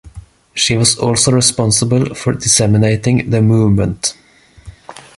[0.55, 4.15] She was also responsible for disseminating the movement.